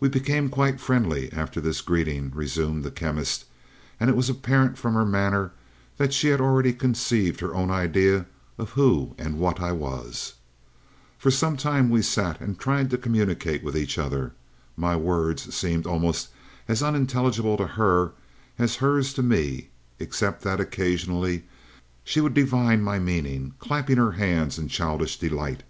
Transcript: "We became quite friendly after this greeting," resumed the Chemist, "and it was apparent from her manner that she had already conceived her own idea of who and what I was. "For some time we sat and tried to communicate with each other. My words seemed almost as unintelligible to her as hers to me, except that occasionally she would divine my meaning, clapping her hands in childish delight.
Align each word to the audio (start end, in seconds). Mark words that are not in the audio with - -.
"We 0.00 0.08
became 0.08 0.48
quite 0.48 0.80
friendly 0.80 1.30
after 1.34 1.60
this 1.60 1.82
greeting," 1.82 2.32
resumed 2.34 2.82
the 2.82 2.90
Chemist, 2.90 3.44
"and 4.00 4.08
it 4.08 4.16
was 4.16 4.30
apparent 4.30 4.78
from 4.78 4.94
her 4.94 5.04
manner 5.04 5.52
that 5.98 6.14
she 6.14 6.28
had 6.28 6.40
already 6.40 6.72
conceived 6.72 7.40
her 7.40 7.54
own 7.54 7.70
idea 7.70 8.24
of 8.56 8.70
who 8.70 9.14
and 9.18 9.38
what 9.38 9.60
I 9.60 9.72
was. 9.72 10.32
"For 11.18 11.30
some 11.30 11.58
time 11.58 11.90
we 11.90 12.00
sat 12.00 12.40
and 12.40 12.58
tried 12.58 12.88
to 12.88 12.96
communicate 12.96 13.62
with 13.62 13.76
each 13.76 13.98
other. 13.98 14.32
My 14.78 14.96
words 14.96 15.54
seemed 15.54 15.84
almost 15.84 16.28
as 16.66 16.82
unintelligible 16.82 17.58
to 17.58 17.66
her 17.66 18.12
as 18.58 18.76
hers 18.76 19.12
to 19.12 19.22
me, 19.22 19.68
except 19.98 20.40
that 20.40 20.58
occasionally 20.60 21.44
she 22.02 22.22
would 22.22 22.32
divine 22.32 22.80
my 22.80 22.98
meaning, 22.98 23.52
clapping 23.58 23.98
her 23.98 24.12
hands 24.12 24.56
in 24.56 24.68
childish 24.68 25.18
delight. 25.18 25.64